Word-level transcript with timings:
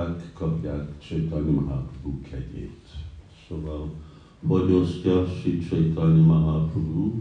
Bakták 0.00 0.32
kapják 0.32 0.98
Chaitanya 0.98 1.50
Mahaprabhu 1.50 2.20
kegyét. 2.20 2.86
Szóval, 3.48 3.90
hogy 4.46 4.72
osztja 4.72 5.26
Sri 5.26 5.58
Chaitanya 5.58 6.22
Mahaprabhu 6.22 7.12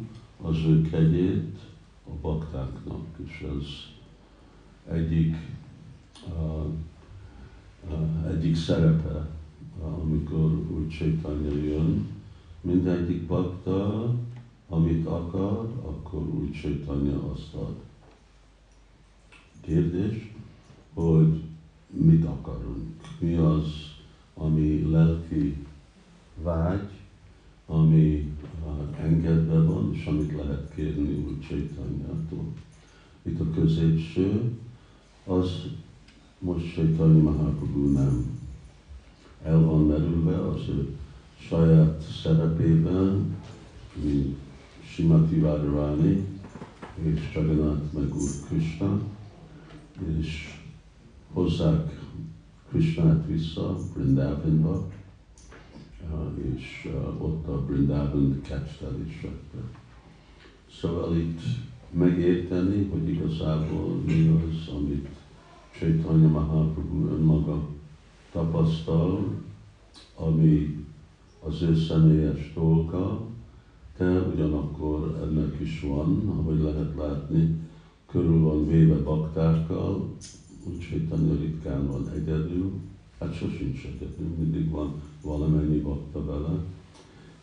az 0.41 0.57
ő 0.67 0.82
kegyét 0.82 1.59
a 2.05 2.11
baktáknak, 2.21 3.05
és 3.25 3.45
ez 3.57 3.65
egyik, 4.93 5.36
uh, 6.27 6.65
uh, 7.89 8.32
egyik 8.32 8.55
szerepe, 8.55 9.30
uh, 9.80 10.01
amikor 10.01 10.51
úgy 10.51 10.89
Chaitanya 10.89 11.55
jön, 11.55 12.07
mindegyik 12.61 13.27
bakta, 13.27 14.13
amit 14.69 15.05
akar, 15.07 15.69
akkor 15.82 16.27
úgy 16.27 16.51
Chaitanya 16.51 17.32
azt 17.32 17.53
ad. 17.53 17.75
Kérdés, 19.61 20.34
hogy 20.93 21.48
mit 21.89 22.25
akarunk, 22.25 22.87
mi 23.19 23.35
az, 23.35 23.65
ami 24.33 24.89
lelki 24.89 25.65
vágy, 26.43 26.89
ami 27.65 28.33
engedve 28.99 29.61
van, 29.61 29.93
és 29.93 30.05
amit 30.05 30.35
lehet 30.35 30.73
kérni 30.75 31.13
úgy 31.13 31.39
Csaitanyától. 31.47 32.53
Itt 33.21 33.39
a 33.39 33.49
középső, 33.49 34.57
az 35.25 35.67
most 36.39 36.73
Csaitanya 36.73 37.21
Mahaprabhu 37.21 37.91
nem 37.91 38.39
el 39.43 39.59
van 39.59 39.85
merülve 39.85 40.47
az 40.47 40.67
ő 40.67 40.95
saját 41.37 42.01
szerepében, 42.23 43.35
mint 44.03 44.37
Simati 44.83 45.39
Radharani 45.39 46.25
és 47.03 47.31
Jagannath 47.35 47.93
meg 47.93 48.15
Úr 48.15 48.29
Krishna, 48.47 49.01
és 50.19 50.59
hozzák 51.34 51.99
Krishnát 52.69 53.25
vissza 53.25 53.77
Brindavanba, 53.93 54.88
és 56.55 56.89
ott 57.17 57.47
a 57.47 57.65
Brindavan 57.65 58.41
kettelésette. 58.41 59.57
Szóval 60.80 61.15
itt 61.15 61.41
megérteni, 61.91 62.89
hogy 62.91 63.09
igazából 63.09 63.95
mi 64.05 64.27
az, 64.27 64.73
amit 64.73 65.07
Chaitanya 65.71 66.27
Mahaprabhu 66.27 67.07
önmaga 67.07 67.67
tapasztal, 68.32 69.25
ami 70.15 70.86
az 71.45 71.61
ő 71.61 71.75
személyes 71.75 72.53
dolga, 72.53 73.21
de 73.97 74.19
ugyanakkor 74.19 75.19
ennek 75.23 75.59
is 75.59 75.82
van, 75.82 76.30
ahogy 76.39 76.61
lehet 76.61 76.95
látni, 76.95 77.55
körül 78.05 78.39
van 78.39 78.67
véve 78.67 78.95
baktákkal, 78.95 80.15
úgyhogy 80.64 81.07
Tanya 81.07 81.36
ritkán 81.39 81.88
van 81.88 82.10
egyedül, 82.10 82.72
hát 83.20 83.34
sosincs 83.34 83.86
egyedül, 83.86 84.28
mindig 84.38 84.70
van 84.70 85.01
valamennyi 85.22 85.80
bakta 85.80 86.26
vele, 86.26 86.57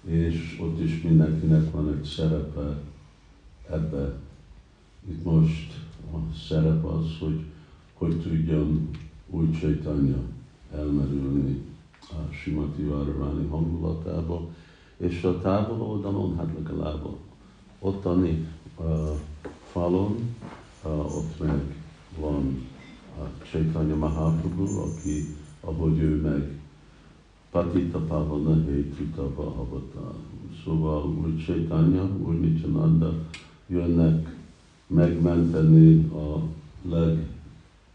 és 0.05 0.59
ott 0.63 0.81
is 0.81 1.03
mindenkinek 1.03 1.71
van 1.71 1.93
egy 1.93 2.05
szerepe 2.05 2.83
ebbe. 3.71 4.19
Itt 5.09 5.25
most 5.25 5.73
a 6.13 6.35
szerep 6.49 6.85
az, 6.85 7.07
hogy 7.19 7.45
hogy 7.99 8.21
tudjon 8.23 8.91
új 9.31 9.51
Csaitanya 9.51 10.19
elmerülni 10.73 11.63
a 12.01 12.33
Simati 12.33 12.83
Várváni 12.83 13.47
hangulatába, 13.47 14.49
és 14.97 15.23
a 15.23 15.41
távol 15.41 15.81
oldalon, 15.81 16.37
hát 16.37 16.49
legalább 16.55 17.07
ottani 17.79 18.49
uh, 18.77 19.09
falon, 19.73 20.35
uh, 20.85 21.17
ott 21.17 21.39
meg 21.41 21.77
van 22.21 22.67
a 23.19 23.45
Chaitanya 23.51 23.95
Mahaprabhu, 23.95 24.79
aki, 24.79 25.37
ahogy 25.61 25.99
ő 25.99 26.21
meg 26.21 26.61
Patita 27.51 27.99
Pavana 27.99 28.55
Hétutava 28.55 29.45
Avatar. 29.45 30.15
Szóval 30.65 31.07
úgy 31.07 31.45
Chaitanya, 31.45 32.09
úgy 32.27 32.41
Nityananda 32.41 33.13
jönnek 33.67 34.37
megmenteni 34.87 36.11
a 36.11 36.43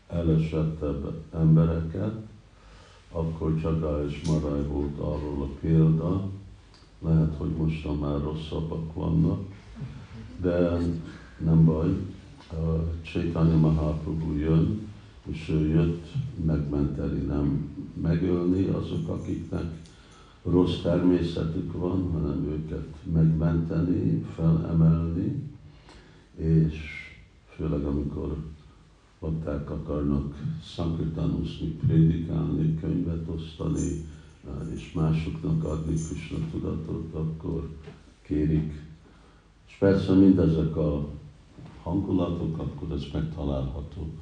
legelesettebb 0.08 1.24
embereket, 1.34 2.14
akkor 3.12 3.62
Csaga 3.62 4.06
és 4.06 4.22
Maraj 4.28 4.68
volt 4.68 5.00
arról 5.00 5.42
a 5.42 5.50
példa, 5.60 6.30
lehet, 7.00 7.36
hogy 7.38 7.50
most 7.50 8.00
már 8.00 8.22
rosszabbak 8.22 8.94
vannak, 8.94 9.40
de 10.42 10.78
nem 11.38 11.66
baj, 11.66 11.90
Chaitanya 13.02 13.58
Mahaprabhu 13.58 14.34
jön, 14.34 14.91
és 15.26 15.50
ő 15.50 15.68
jött 15.68 16.06
megmenteni, 16.46 17.20
nem 17.20 17.76
megölni 18.02 18.66
azok, 18.66 19.08
akiknek 19.08 19.82
rossz 20.44 20.82
természetük 20.82 21.74
van, 21.74 22.12
hanem 22.12 22.46
őket 22.46 22.88
megmenteni, 23.14 24.26
felemelni, 24.36 25.50
és 26.36 26.76
főleg 27.56 27.84
amikor 27.84 28.38
bakták 29.20 29.70
akarnak 29.70 30.36
szankirtanuzni, 30.76 31.68
prédikálni, 31.68 32.80
könyvet 32.80 33.28
osztani, 33.28 34.06
és 34.74 34.92
másoknak 34.94 35.64
adni 35.64 35.94
Krishna 35.94 36.38
tudatot, 36.52 37.14
akkor 37.14 37.70
kérik. 38.22 38.90
És 39.68 39.76
persze 39.80 40.14
mindezek 40.14 40.76
a 40.76 41.08
hangulatok, 41.84 42.60
akkor 42.60 42.92
ez 42.92 43.04
megtalálható 43.14 44.14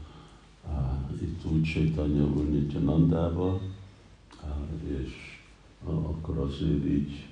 itt 1.22 1.46
úgy 1.52 1.64
Chaitanya 1.64 2.24
úr 2.24 2.50
Nityanandába, 2.50 3.60
és 4.88 5.40
akkor 5.86 6.38
azért 6.38 6.86
így 6.86 7.28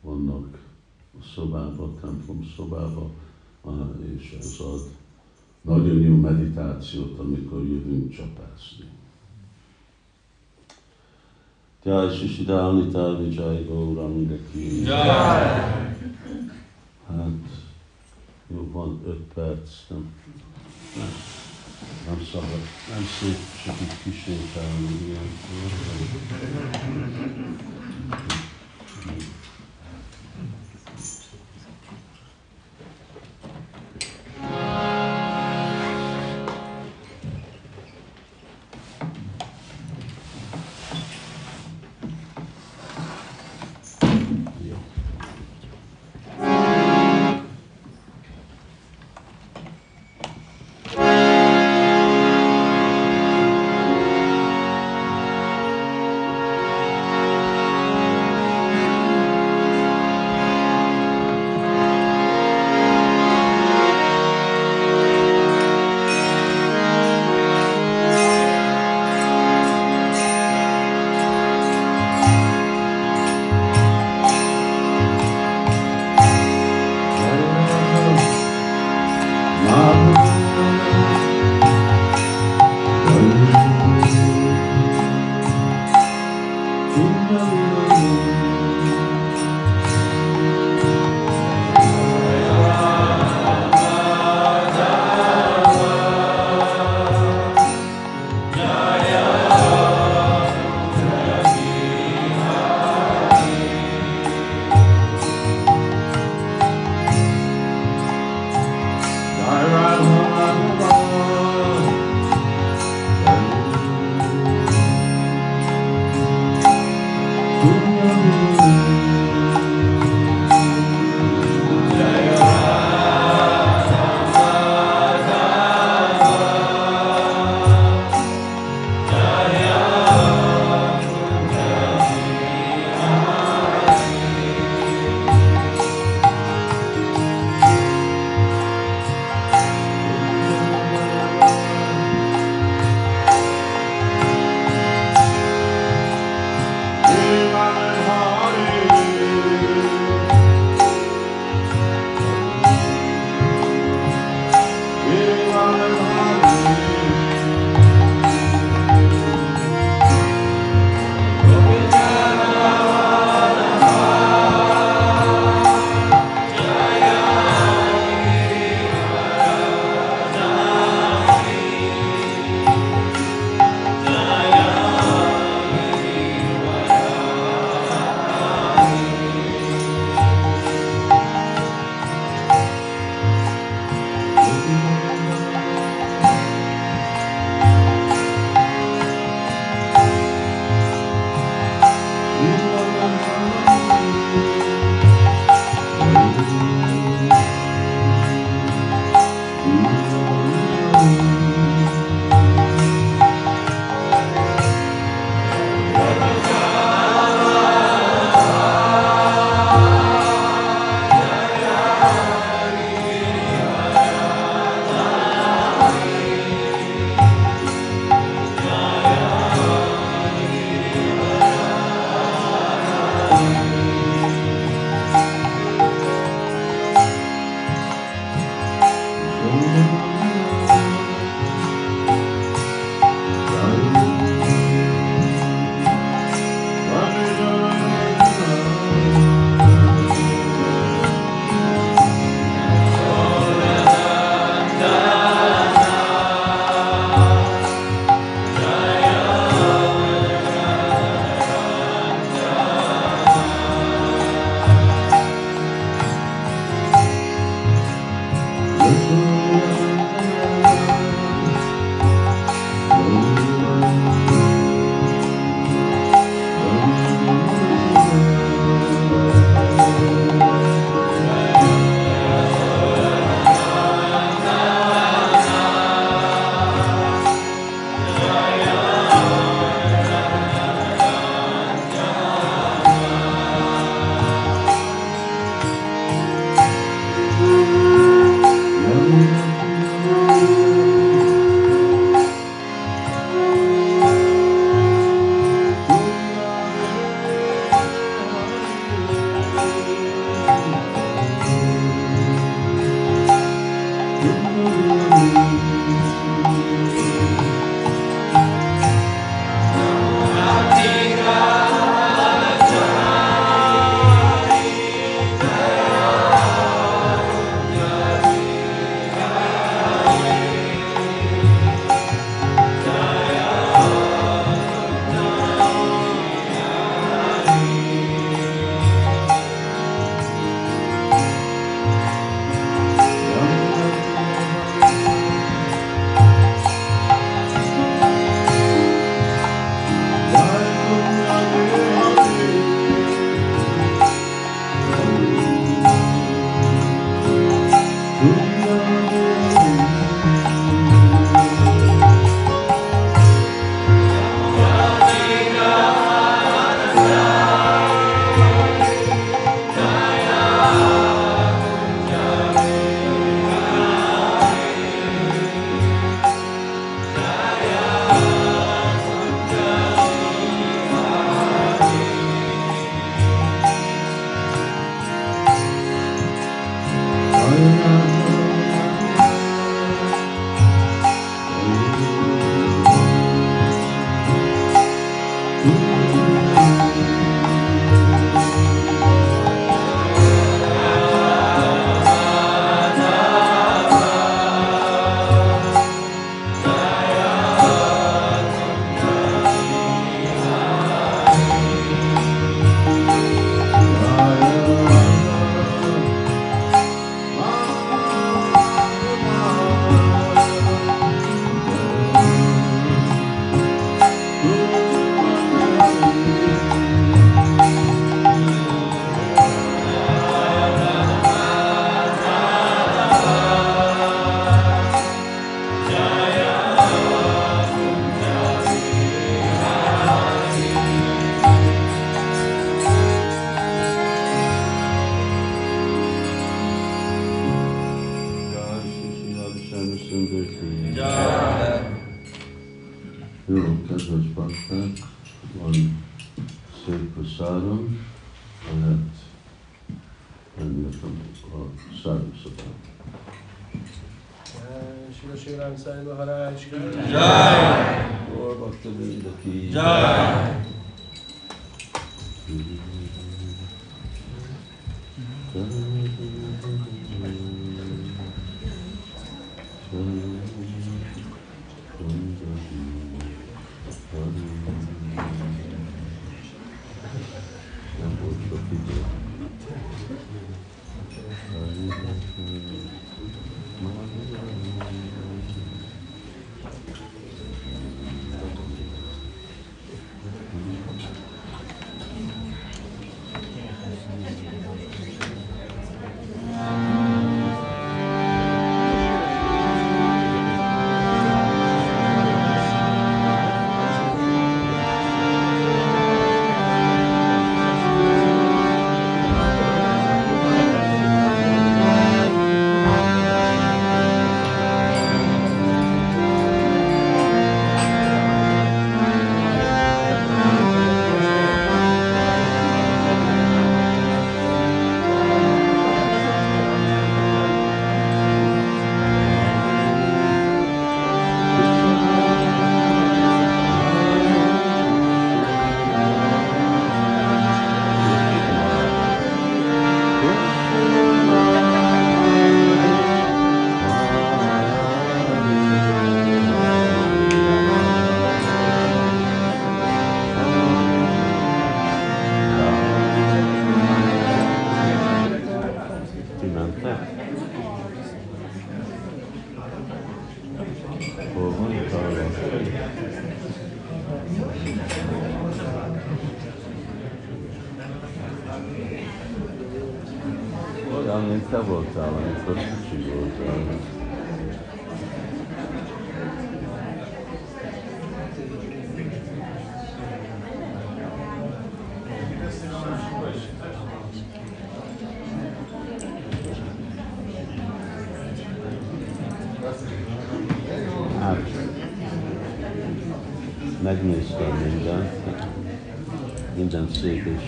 vannak 0.00 0.58
a 1.20 1.22
szobában, 1.34 1.94
a 1.96 2.00
templom 2.00 2.52
szobában, 2.56 3.10
uh, 3.62 4.16
és 4.16 4.36
ez 4.40 4.56
ad 4.58 4.90
nagyon 5.60 6.00
jó 6.00 6.16
meditációt, 6.16 7.18
amikor 7.18 7.62
jövünk 7.62 8.14
csapászni. 8.14 8.86
Jai 11.82 12.16
Sisiddhanita 12.16 13.16
Vijay 13.16 13.64
Gauranga 13.64 14.36
ki. 14.52 14.84
Hát, 17.06 17.30
jó, 18.46 18.68
van 18.72 19.00
öt 19.06 19.32
perc, 19.34 19.88
nem, 19.88 20.12
nem, 20.96 21.08
nem 22.08 22.26
szabad, 22.32 22.62
nem 22.90 23.06
szép 23.20 23.38
csak 23.64 23.74
így 23.80 24.02
kisétálni 24.02 24.98
ilyenkor. 25.06 25.70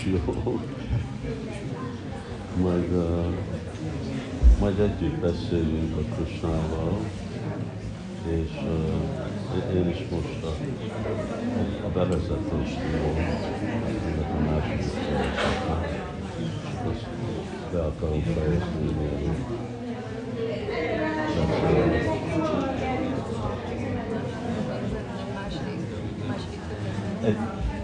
Jó. 0.05 0.59
Majd, 2.61 2.91
uh, 2.91 3.25
majd 4.59 4.79
együtt 4.79 5.19
beszélünk 5.19 5.97
a 5.97 6.15
Krisnával, 6.15 6.97
és 8.29 8.49
uh, 8.63 9.75
én 9.75 9.89
is 9.89 10.05
most 10.09 10.43
a, 10.43 10.53
a 11.85 11.89
bevezetést 11.93 12.77
jó, 12.93 13.15
ennek 14.05 14.29
a 14.29 14.51
második 14.51 14.91
fejezetnek, 14.91 15.99
és 16.37 16.47
azt 16.89 17.05
be 17.71 17.81
akarom 17.81 18.21
fejezni 18.21 18.91
mielőtt. 18.97 19.49
beszélünk. 21.35 22.11
egy 27.23 27.37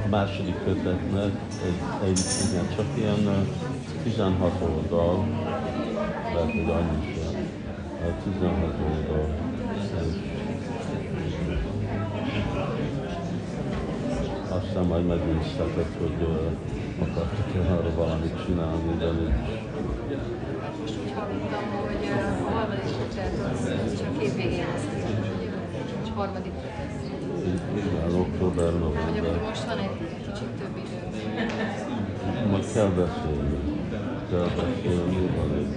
második 0.09 0.63
kötetnek 0.63 1.31
egy, 1.65 2.07
egy 2.07 2.19
igen, 2.49 2.67
csak 2.75 2.85
ilyen 2.97 3.25
ö, 3.25 3.41
16 4.03 4.51
oldal, 4.61 5.25
lehet, 6.33 6.51
hogy 6.51 6.69
annyi 6.69 7.15
a 8.07 8.23
16 8.23 8.75
oldal. 8.83 9.29
Aztán 14.49 14.85
majd 14.85 15.05
megnéztetek, 15.05 15.87
hogy 15.99 16.21
uh, 16.21 17.09
akartok-e 17.09 17.73
arra 17.73 17.93
valamit 17.95 18.45
csinálni, 18.45 18.97
de 18.99 19.05
nincs. 19.11 19.35
Most 20.81 20.97
úgy 21.03 21.11
hogy 21.87 22.07
a 22.07 22.51
harmadik 22.51 22.95
csak 26.05 26.15
harmadik 26.15 26.56
október, 28.39 28.71
Hogy 28.71 29.17
akkor 29.17 29.41
most 29.47 29.65
van 29.65 29.77
egy 29.77 29.97
kicsit 30.25 30.47
több 30.59 30.77
idő. 30.77 30.99
Majd 32.51 32.73
kell 32.73 32.87
beszélni. 32.87 33.57
Kell 34.29 34.49
beszélni, 34.55 35.29
van 35.37 35.51
egy... 35.57 35.75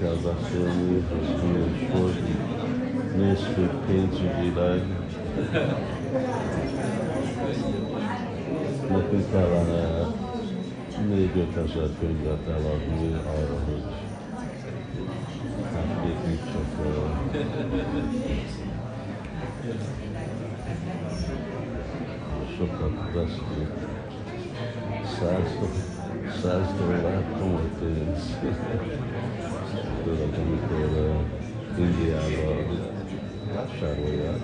Kell 0.00 0.16
beszélni, 0.32 1.04
hogy 1.08 1.52
mi 1.52 1.58
is 1.58 1.88
volt. 1.92 2.18
Néztük 3.16 3.72
pénzügyileg. 3.86 4.82
Nekünk 8.90 9.30
kellene 9.32 10.06
4-5 11.10 11.56
ezer 11.56 11.88
könyvet 12.00 12.48
eladni 12.48 13.12
arra, 13.12 13.58
hogy 13.64 14.09
itt 16.30 16.50
sokat 22.56 23.12
vesztünk. 23.14 23.72
Száz, 25.18 25.58
száz 26.42 26.74
dollár 26.78 27.24
komoly 27.38 27.70
pénz. 27.78 28.36
Főleg 30.04 30.34
amikor 30.46 30.88
uh, 30.98 31.84
Indiába 31.84 32.74
vásárolják. 33.54 34.40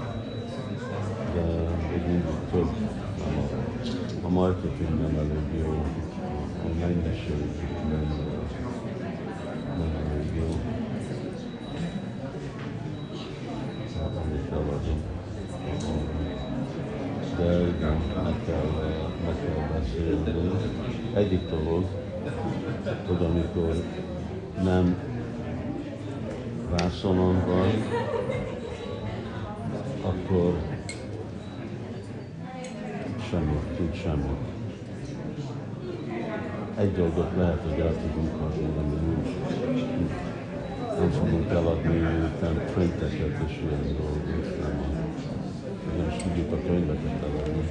De 1.34 1.42
még 1.90 2.06
mindig 2.06 2.34
több. 2.52 2.70
A, 4.22 4.28
marketing 4.28 5.00
nem 5.00 5.16
elég 5.18 5.64
jó. 5.64 5.84
A 6.64 6.78
mennyiség 6.80 7.44
nem, 7.88 8.06
nem 9.78 9.92
elég 10.10 10.34
jó. 10.36 10.60
Amit 14.56 14.68
eladunk 14.68 15.14
de 17.36 17.60
igen, 17.60 17.96
meg 18.24 18.34
kell, 18.46 18.70
meg 19.24 19.34
kell 19.44 19.78
beszélni. 19.78 20.50
Egyik 21.14 21.48
dolog, 21.48 21.84
hogy 23.06 23.24
amikor 23.24 23.74
nem 24.62 24.96
vászonon 26.70 27.42
van, 27.46 27.70
akkor 30.02 30.54
semmi, 33.30 33.58
tud 33.76 33.94
semmi. 33.94 34.36
Egy 36.78 36.92
dolgot 36.92 37.30
lehet, 37.36 37.62
hogy 37.68 37.80
el 37.80 37.92
tudunk 37.92 38.42
adni, 38.42 38.64
ami 38.78 38.96
nincs. 39.06 40.35
Nem 40.98 41.10
fogunk 41.10 41.50
eladni 41.50 41.98
nem 42.40 42.60
printeket 42.74 43.34
és 43.46 43.60
ilyen 43.62 43.96
dolgot, 43.98 44.60
nem, 44.60 44.76
nem 45.96 46.08
is 46.16 46.22
tudjuk 46.22 46.52
a 46.52 46.56
könyveket 46.66 47.22
eladni. 47.22 47.68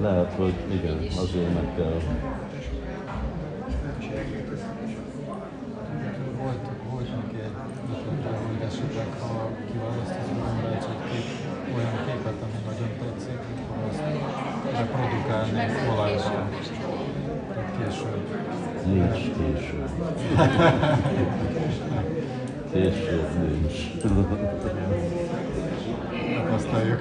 Lehet, 0.00 0.32
hogy 0.36 0.54
igen, 0.72 0.96
azért 1.22 1.54
meg 1.54 1.74
kell. 1.76 2.00
Volt, 6.42 6.68
volt 6.90 7.08
neki 7.16 7.36
egy 7.44 7.56
ötlete, 7.92 8.36
hogy 8.36 8.60
esetleg, 8.66 9.06
ha 9.20 9.50
kiválasztozunk 9.70 10.44
a 10.44 10.68
bácsi 10.68 10.94
kép, 11.10 11.26
olyan 11.76 11.96
képet, 12.06 12.38
ami 12.44 12.58
nagyon 12.68 12.90
tetszik, 13.00 13.40
akkor 13.70 13.88
azt 13.88 14.02
reprodukálni 14.78 15.52
Meg 15.52 15.68
lehet 15.68 15.90
olajban. 15.92 16.48
később 16.50 16.54
festeni. 16.56 17.14
Tehát 17.52 17.70
később. 17.78 18.22
Nincs 18.86 19.22
később. 19.36 19.88
Később 22.72 23.28
nincs. 23.40 23.76
Tapasztaljuk. 26.36 27.00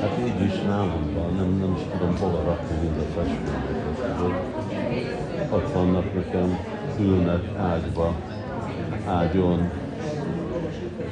Hát 0.00 0.18
így 0.26 0.40
is 0.44 0.62
nálunk 0.62 1.14
van, 1.14 1.34
nem, 1.34 1.58
nem 1.58 1.76
is 1.76 1.82
tudom 1.92 2.16
hova 2.16 2.42
rakni 2.42 2.76
mind 2.82 2.96
a 2.96 3.04
festményeket. 3.14 3.80
Ott 5.52 5.72
vannak 5.72 6.14
nekem, 6.14 6.58
ülnek 6.98 7.58
ágyba, 7.58 8.14
ágyon. 9.06 9.70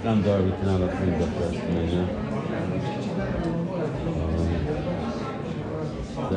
Nem 0.02 0.22
Darvitának 0.22 1.04
mind 1.04 1.20
a 1.20 1.40
festménye. 1.40 2.06
De 6.30 6.36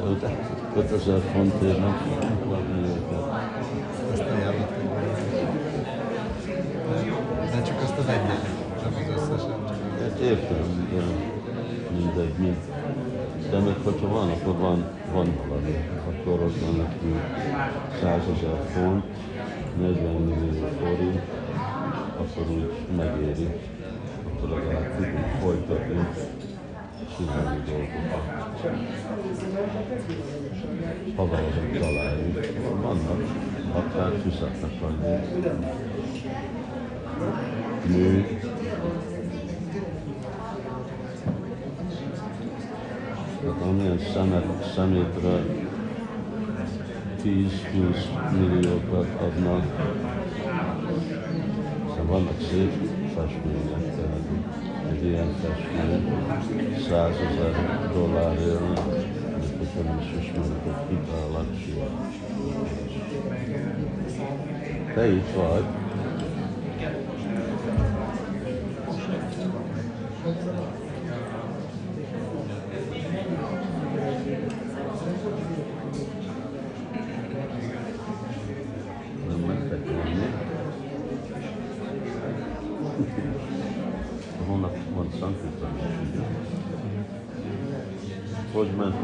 5000 0.76 1.19
fontért 1.34 1.80
nem 1.80 1.97
tudjuk 2.03 2.51
lakni 2.51 2.80
őket. 2.82 3.24
Ezt 4.11 4.22
ajánlottuk. 4.22 4.89
De, 7.51 7.61
csak 7.61 7.82
azt 7.82 7.97
az 7.97 8.07
egyet, 8.07 8.43
nem 8.84 8.93
az 8.95 9.22
összeset. 9.22 9.59
Hát 10.01 10.19
értem, 10.19 10.88
de 10.93 11.01
mindegy, 11.97 12.34
mind. 12.38 12.57
De 13.49 13.59
még 13.59 13.76
hogyha 13.84 14.07
van, 14.07 14.30
akkor 14.30 14.57
van, 14.57 14.86
van 15.13 15.38
valami. 15.47 15.76
Akkor 16.09 16.41
ott 16.41 16.59
van 16.59 16.76
nekünk 16.76 17.22
100 18.01 18.22
ezer 18.36 18.59
font, 18.74 19.03
40 19.82 20.13
millió 20.13 20.67
forint, 20.80 21.22
akkor 22.17 22.51
úgy 22.51 22.72
megéri. 22.97 23.47
Akkor 24.26 24.49
legalább 24.49 24.95
tudunk 24.95 25.26
folytatni, 25.41 26.07
csinálni 27.18 27.64
dolgokat. 27.66 28.26
Ha 31.16 31.26
valahogy 31.28 31.80
találjuk. 31.80 32.39
Vannak, 32.82 33.24
akár 33.74 34.12
fizetnek 34.24 34.72
annyit. 34.82 35.53
Nő, 37.88 38.39
Tehát 43.41 43.62
amilyen 43.62 43.99
szemet, 44.14 44.74
szemétre 44.76 45.43
10-20 47.24 47.51
milliókat 48.32 49.07
adnak, 49.22 49.64
vannak 52.12 52.41
szép 52.49 52.72
festmények, 53.16 53.95
tehát 53.95 54.26
egy 54.91 55.05
ilyen 55.05 55.36
festmény 55.41 56.80
100 56.89 57.16
ezer 57.16 57.89
dollárért, 57.93 58.80
hogyha 59.57 59.82
nem 59.84 59.99
is 59.99 60.07
ismerik, 60.20 60.64
hogy 60.64 60.88
kit 60.89 61.09
a 61.09 61.32
Lakshmi. 61.32 61.84
Te 64.93 65.07
itt 65.07 65.34
vagy. 65.36 65.64
Nem 79.28 79.39
mentek 79.47 79.86
volna. 79.86 80.49
Holnap 84.47 84.78
van 84.95 85.08
Sankirtan 85.20 85.78
is, 85.78 86.10
ugye? 86.10 86.26
Hogy 88.54 88.70
ment 88.76 88.95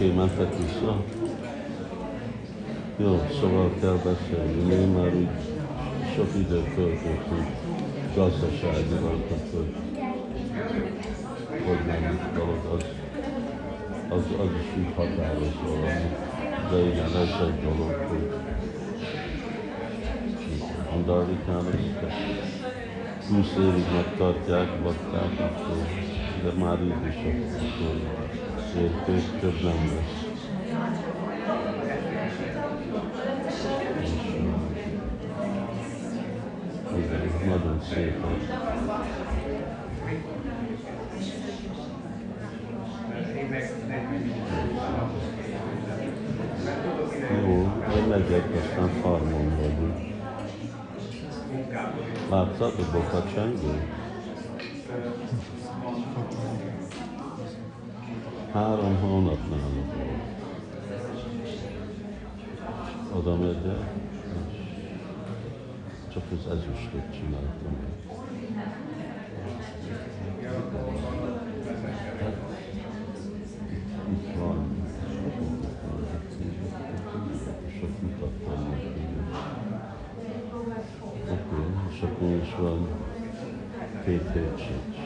Oké, 0.00 0.12
mentek 0.12 0.56
vissza. 0.56 1.04
Jó, 2.96 3.26
szóval 3.40 3.70
kell 3.80 3.98
beszélni. 4.04 4.62
Mi 4.62 4.98
már 4.98 5.14
úgy 5.14 5.28
sok 6.14 6.28
időt 6.34 6.74
töltöttünk 6.74 7.46
gazdaságilag, 8.14 9.20
hogy 9.52 9.74
hogy 11.66 11.86
nem 11.86 12.32
dolog, 12.34 12.58
az, 12.74 12.84
az, 14.08 14.22
az 14.38 14.48
is 14.60 14.78
úgy 14.78 14.92
határoz 14.94 15.54
valami. 15.66 16.14
De 16.70 16.78
igen, 16.78 17.16
ez 17.16 17.48
egy 17.48 17.60
dolog, 17.62 18.06
hogy 18.08 18.32
Andarvikának 20.92 21.74
20 23.30 23.46
évig 23.58 23.84
megtartják, 23.94 24.82
vakták, 24.82 25.40
akkor, 25.40 25.86
de 26.42 26.64
már 26.64 26.82
így 26.82 27.06
is 27.08 27.14
akkor 27.14 27.96
érték, 28.76 29.40
több 29.40 29.62
nem 29.62 29.92
lesz. 29.94 30.28
Igen, 36.96 37.48
nagyon 37.48 37.80
szép. 37.92 38.24
Jó, 47.30 47.72
én 47.96 48.08
megyek, 48.08 48.44
aztán 48.56 48.88
farmon 49.02 49.56
vagyunk. 49.60 50.19
Láttad 52.30 52.74
a 52.78 52.90
bokacsengő? 52.92 53.88
Három 58.52 58.96
hónap 58.96 59.38
náluk 59.50 59.94
volt. 59.94 60.38
Oda 63.12 63.36
megyek, 63.36 63.92
és 66.06 66.12
csak 66.12 66.22
az 66.32 66.46
ezüstöt 66.50 67.12
csináltam. 67.12 67.76
Van 82.60 82.88
két 84.04 84.30
hét 84.32 84.58
sincs. 84.58 84.96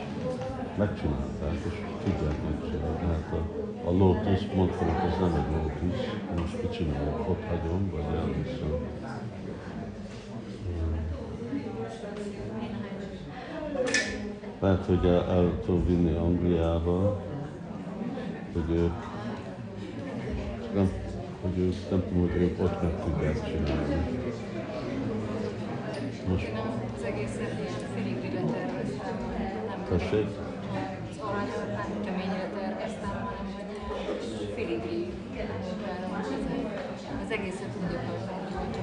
Megcsinálták, 0.79 1.55
és 1.67 1.75
tudják 2.05 2.37
megcsinálni. 2.51 3.07
Hát 3.07 3.33
a, 3.33 3.89
a 3.89 3.93
Lotus, 3.93 4.47
mondtam, 4.55 4.89
hogy 4.89 5.11
ez 5.11 5.19
nem 5.21 5.35
egy 5.35 5.51
Lotus, 5.53 6.01
most 6.41 6.61
kicsinálok, 6.61 7.29
ott 7.29 7.45
hagyom, 7.45 7.91
vagy 7.91 8.17
elviszem. 8.17 8.73
Lehet, 14.61 14.87
hogy 14.87 15.07
el, 15.07 15.61
tudom 15.65 15.87
vinni 15.87 16.15
Angliába, 16.17 17.23
hogy 18.53 18.77
ők 18.77 18.93
nem, 20.75 20.91
hogy 21.43 21.59
ők 21.59 21.91
nem 21.91 22.03
tudom, 22.09 22.21
hogy 22.21 22.41
ők 22.41 22.63
ott 22.63 22.83
meg 22.83 23.05
tudják 23.05 23.45
csinálni. 23.47 24.23
Most 26.29 26.53
egészet 27.05 27.53
ilyen 27.61 27.81
filigrire 27.95 28.41
terveztem, 28.41 29.17
nem 29.69 29.85
tessék, 29.89 30.27
az 31.11 31.19
aranyat 31.21 31.67
nem 31.77 32.03
töményre 32.05 32.49
hogy 32.55 34.53
filigri. 34.55 35.13
Az 37.25 37.31
egészet 37.31 37.73
hallani, 37.81 38.07
hogy 38.07 38.77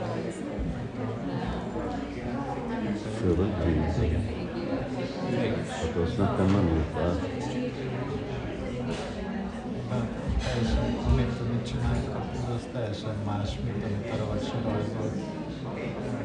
rajz. 6.96 7.20
Hát 9.90 10.08
teljesen, 10.40 10.96
amit, 11.12 11.40
amit 11.40 11.66
csináltak, 11.68 12.26
az 12.56 12.68
teljesen 12.74 13.16
más, 13.26 13.50
mint 13.64 13.84
amit 13.84 14.10
a 14.10 14.26
Rajcsi 14.26 14.52
rajzolt. 14.64 16.21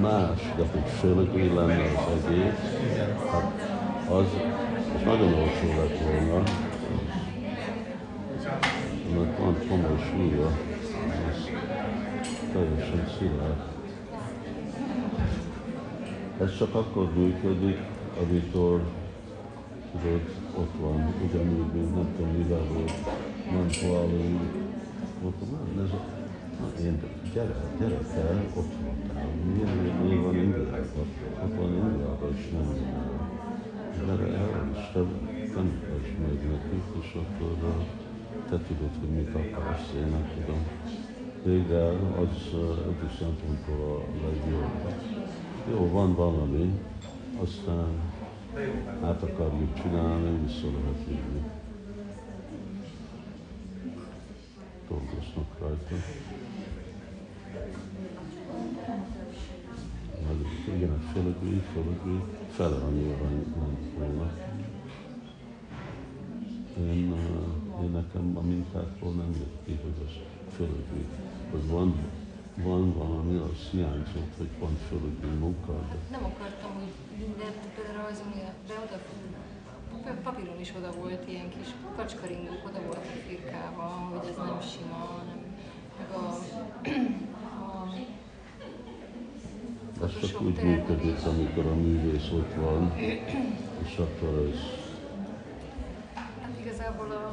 Más, 0.00 0.40
de 0.56 0.64
hogy 0.72 0.88
fölögri 0.98 1.54
lenne 1.54 1.82
az 1.82 2.24
egész, 2.26 2.52
hát 3.30 3.52
az, 4.10 4.26
az 4.94 5.02
nagyon 5.04 5.32
olcsó 5.32 5.66
lett 5.66 5.98
volna. 5.98 6.42
Mert 9.14 9.38
van 9.38 9.56
komoly 9.68 9.98
súlya, 10.10 10.46
ez 11.28 11.48
teljesen 12.52 13.08
szilárd. 13.18 13.62
Ez 16.40 16.56
csak 16.58 16.74
akkor 16.74 17.12
működik, 17.14 17.78
amikor 18.26 18.82
tudod, 19.90 20.20
ott 20.54 20.74
van, 20.80 21.14
ugyanúgy, 21.24 21.72
mint 21.72 21.94
nem 21.94 22.14
tudom, 22.16 22.32
mivel 22.32 22.64
volt, 22.72 22.92
nem 23.50 23.90
valami, 23.90 24.38
mondtam, 25.22 25.48
nem, 25.50 25.84
ez 25.84 25.90
a, 25.90 26.04
na, 26.60 26.84
én, 26.84 27.02
gyere, 27.36 27.56
gyere 27.78 28.00
fel, 28.14 28.44
ott 28.54 28.72
voltál, 28.82 29.28
milyen, 29.52 29.76
mi 30.02 30.16
van 30.24 30.36
Indiában, 30.36 31.06
ott 31.44 31.54
van 31.54 31.72
Indiában 31.72 32.34
is 32.36 32.48
nem 32.50 32.68
gyere 34.06 34.36
el, 34.36 34.70
és 34.74 34.92
te 34.92 35.00
mutasd 35.68 36.18
meg 36.22 36.38
nekik, 36.50 36.86
és 37.00 37.18
akkor 37.20 37.84
te 38.48 38.58
tudod, 38.66 38.94
hogy 39.00 39.08
mit 39.08 39.34
akarsz, 39.34 39.92
én 39.96 40.08
nem 40.10 40.30
tudom. 40.34 40.66
Végre 41.44 41.88
az 42.22 42.36
egyik 42.88 43.12
szempontból 43.18 43.96
a 43.96 44.26
legjobb. 44.26 44.94
Jó, 45.70 45.90
van 45.90 46.14
valami, 46.14 46.80
aztán 47.42 47.88
át 49.02 49.22
akarjuk 49.22 49.80
csinálni, 49.82 50.46
vissza 50.46 50.66
lehet 50.66 51.04
vinni. 51.06 51.42
Dolgoznak 54.88 55.58
rajta. 55.58 55.94
Meg 60.26 60.74
igen, 60.76 60.90
a 60.90 61.10
fölögri, 61.12 61.62
fölögri, 61.72 62.22
fele 62.50 62.76
annyi 62.76 63.12
arany 63.12 63.54
ment 63.58 63.94
volna. 63.98 64.30
Én, 66.78 67.14
én 67.82 67.90
nekem 67.90 68.36
a 68.36 68.40
mintákból 68.40 69.12
nem 69.12 69.30
jött 69.38 69.58
ki, 69.64 69.78
hogy 69.82 69.98
az 70.06 70.12
fölögri, 70.56 71.04
hogy 71.50 71.66
van, 71.68 71.94
van 72.62 72.94
valami, 72.94 73.36
az 73.36 73.60
hiányzott, 73.70 74.32
hogy 74.38 74.50
van 74.58 74.76
fölögri 74.88 75.38
munka, 75.38 75.72
de 75.72 76.16
Nem 76.16 76.24
akartam 76.24 76.70
úgy 76.82 77.18
mindent 77.18 77.58
rajzolni, 77.96 78.40
de 78.66 78.74
oda 78.84 78.98
pa- 80.02 80.20
papíron 80.22 80.60
is 80.60 80.72
oda 80.78 80.90
volt 81.00 81.28
ilyen 81.28 81.48
kis 81.48 81.68
kacskaringók, 81.96 82.62
oda 82.68 82.80
voltak 82.80 83.04
firkálva, 83.28 83.82
hogy 84.10 84.28
ez 84.30 84.36
nem 84.36 84.60
sima, 84.72 85.22
nem, 85.28 85.40
meg 85.98 86.10
a, 86.20 86.24
a 87.35 87.35
Ez 90.02 90.12
csak 90.20 90.40
úgy 90.42 90.62
működik, 90.62 91.18
amikor 91.32 91.66
a 91.72 91.74
művész 91.74 92.30
ott 92.32 92.54
van, 92.54 92.92
és 93.84 93.94
akkor 93.98 94.50
ez 94.52 94.58
Hát 96.14 96.52
igazából 96.64 97.10
a, 97.10 97.24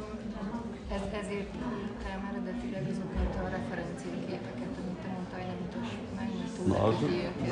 ez, 0.94 1.00
ezért 1.22 1.50
írtam 1.80 2.20
eredetileg 2.30 2.84
azokat 2.90 3.32
a 3.44 3.48
referenciaképeket, 3.56 4.72
amit 4.80 4.98
te 5.02 5.08
mondtál, 5.14 5.38
hogy 5.40 5.48
nem 5.52 5.58
mutassuk 5.64 6.06
meg, 6.18 6.28
mert 6.38 6.52
túl 6.56 6.66
Na, 6.66 6.82
az 6.88 6.94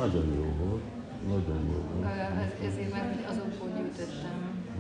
nagyon 0.03 0.27
jó 0.41 0.47
volt, 0.65 0.85
nagyon 1.35 1.61
jó 1.73 1.81
volt. 1.93 2.05
ez- 2.07 2.67
Ezért 2.71 2.93
mert 2.93 3.29
azokból 3.31 3.69
gyűjtöttem. 3.77 4.39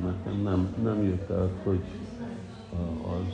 Nekem 0.09 0.37
nem, 0.43 0.61
nem 0.83 1.03
jött 1.03 1.31
át, 1.31 1.55
hogy 1.65 1.83
az, 3.17 3.29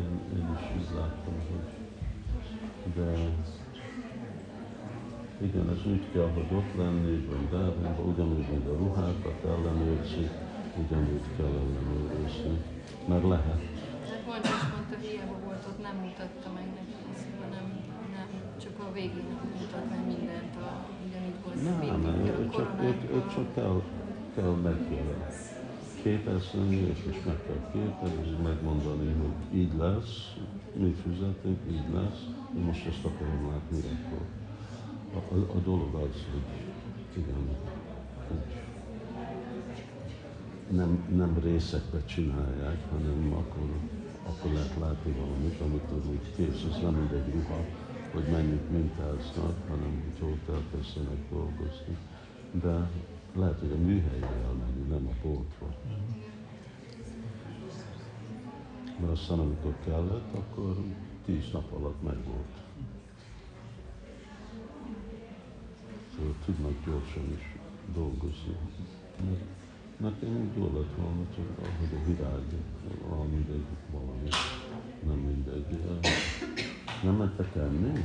én, 0.00 0.12
én 0.36 0.46
is 0.58 0.64
úgy 0.76 0.88
láttam, 0.96 1.34
hogy 1.50 1.72
de 2.96 3.23
igen, 5.46 5.66
ez 5.74 5.82
úgy 5.92 6.04
kell, 6.12 6.30
hogy 6.36 6.50
ott 6.58 6.72
lenni, 6.82 7.14
vagy 7.30 7.48
Dávinban, 7.52 8.06
ugyanúgy, 8.12 8.48
mint 8.50 8.66
a 8.72 8.76
ruhákat 8.82 9.38
ellenőrzik, 9.52 10.30
ugyanúgy 10.82 11.26
kell 11.36 11.54
ellenőrizni, 11.62 12.56
mert 13.10 13.26
lehet. 13.34 13.60
Hát 14.10 14.22
Moncsi 14.28 14.52
is 14.60 14.66
mondta, 14.74 14.96
hiába 15.04 15.36
volt 15.44 15.62
ott, 15.68 15.80
nem 15.88 15.96
mutatta 16.04 16.48
meg 16.58 16.66
neki, 16.78 16.96
szóval 17.20 17.48
nem, 17.56 17.66
nem, 18.16 18.28
csak 18.62 18.74
a 18.84 18.92
végén 18.92 19.30
mutat 19.60 19.86
meg 19.92 20.02
mindent, 20.12 20.54
a, 20.66 20.68
ugyanígy 21.04 21.38
volt 21.44 21.58
Nem, 21.68 21.78
mindig, 21.78 22.32
ő 22.42 22.48
csak, 22.56 22.68
ő, 22.80 22.86
ő 22.86 22.94
koronákkal. 23.04 23.32
csak 23.34 23.48
kell, 23.54 23.76
kell 24.34 24.54
meg 24.66 24.78
kell 24.88 25.12
képezni, 26.02 26.76
és 26.92 27.00
is 27.12 27.20
meg 27.28 27.38
kell 27.46 27.62
képezni, 27.72 28.36
megmondani, 28.42 29.08
hogy 29.22 29.58
így 29.60 29.74
lesz, 29.84 30.16
mi 30.82 30.94
fizetünk, 31.02 31.58
így 31.70 31.88
lesz, 31.98 32.20
én 32.56 32.62
most 32.62 32.86
ezt 32.86 33.04
akarom 33.04 33.42
látni, 33.50 33.78
akkor 33.78 34.26
a, 35.14 35.34
a, 35.56 35.58
dolog 35.64 35.94
az, 35.94 36.26
hogy 36.32 36.42
igen, 37.22 37.34
hogy 38.28 38.36
nem, 40.76 41.04
nem 41.16 41.38
részekbe 41.42 42.04
csinálják, 42.04 42.90
hanem 42.90 43.32
akkor, 43.32 43.68
akkor 44.26 44.52
lehet 44.52 44.76
látni 44.80 45.12
valamit, 45.12 45.60
amikor 45.60 46.10
úgy 46.10 46.34
kész, 46.36 46.64
ez 46.70 46.82
nem 46.82 46.94
mindegy 46.94 47.32
ruha, 47.32 47.64
hogy 48.12 48.24
mennyit 48.30 48.70
mintáznak, 48.70 49.68
hanem 49.68 50.02
hogy 50.18 50.28
ott 50.28 50.54
elkezdenek 50.54 51.30
dolgozni. 51.30 51.96
De 52.62 52.90
lehet, 53.36 53.58
hogy 53.58 53.70
a 53.70 53.84
műhelyre 53.84 54.26
elmenni, 54.26 54.88
nem 54.88 55.08
a 55.08 55.26
boltba. 55.26 55.74
Mert 59.00 59.12
aztán, 59.12 59.38
amikor 59.38 59.74
kellett, 59.84 60.34
akkor 60.34 60.84
tíz 61.24 61.50
nap 61.52 61.72
alatt 61.72 62.02
megvolt. 62.02 62.63
Tudnak 66.44 66.84
gyorsan 66.84 67.32
is 67.38 67.56
dolgozni. 67.94 68.56
Mert 69.30 69.40
Nekem 69.96 70.36
úgy 70.36 70.56
jó 70.56 70.64
lett 70.64 70.94
volna, 70.96 71.22
csak 71.34 71.44
ahogy 71.58 71.94
a 71.94 72.06
virág, 72.06 72.42
valami 73.08 73.34
mindegy, 73.34 73.64
valami, 73.90 74.28
nem 75.06 75.16
mindegy. 75.16 75.80
Nem 77.02 77.14
mentek 77.14 77.54
enni? 77.56 78.04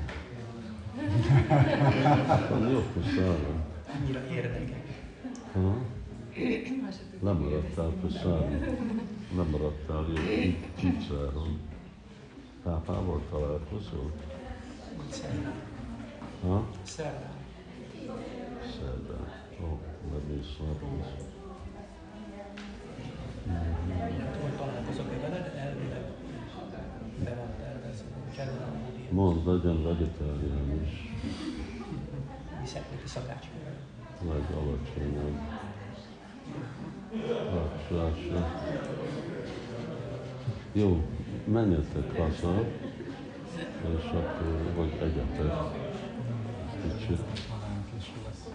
Van 2.49 2.69
jó 2.69 2.83
puszára. 2.93 3.65
Annyira 3.93 4.27
érdekes. 4.27 4.77
Ha? 5.53 5.77
Lemaradtál 7.21 7.89
puszára. 8.01 8.49
Lemaradtál 9.35 10.05
jó 10.07 10.53
pizzáron. 10.75 11.59
Pápával 12.63 13.21
találkozol? 13.29 14.11
Szerdán. 15.09 15.53
Ha? 16.41 16.67
Szerdán. 16.83 17.28
Elvileg 25.55 26.03
be 27.23 27.35
van 27.35 27.53
tervezve, 27.59 28.05
kedden 28.35 28.61
a 28.61 28.71
múlva. 28.71 29.11
Mondd, 29.11 29.47
legyen 29.47 29.83
vegetáriánus, 29.83 30.93
legalacsonyabb. 34.21 35.37
Lássa. 37.89 38.47
Jó, 40.71 41.03
menjetek 41.45 42.17
haza, 42.17 42.65
és 43.97 44.05
akkor 44.11 44.73
vagy 44.75 44.91
egyetek. 45.01 45.53
Kicsit, 46.81 47.19
Halánk 47.49 47.87
is 47.97 48.11
lesz. 48.25 48.49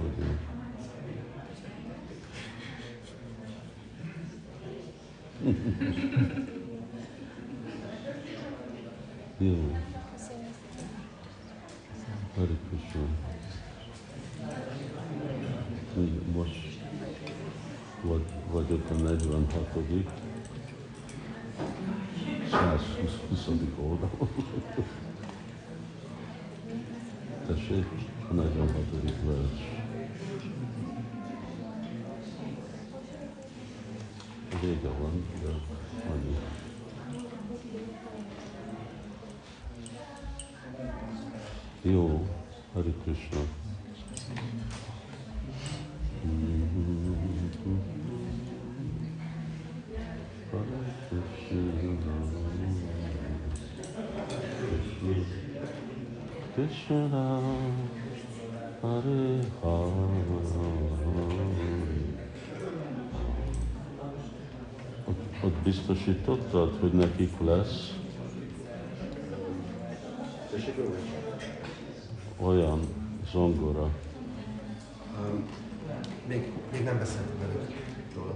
hogy 0.00 0.05
Jó. 0.16 0.24
Hare 12.34 12.56
Krishna. 12.68 13.00
Most 16.32 16.76
vagy, 18.02 18.22
vagyok 18.50 18.90
a 18.90 18.94
46. 18.94 19.76
120. 19.76 20.26
oldalon. 23.78 24.28
Tessék, 27.46 27.86
a 28.30 28.32
46. 28.32 29.12
vers. 29.24 29.74
Vége 34.60 34.88
van, 34.88 35.24
de 35.42 35.48
annyi. 36.10 36.36
Jó, 41.90 42.26
Hari 42.72 42.94
Krishna. 43.02 43.38
Krishna, 56.54 57.40
Hare. 58.80 59.38
Ott, 65.04 65.44
ott 65.44 65.56
biztosítottad, 65.64 66.76
hogy 66.80 66.92
nekik 66.92 67.40
lesz 67.40 67.94
olyan 72.36 72.80
zongora, 73.32 73.90
még, 76.26 76.52
még 76.72 76.82
nem 76.82 76.98
beszéltem 76.98 77.38
velük 77.40 77.70
róla. 78.14 78.34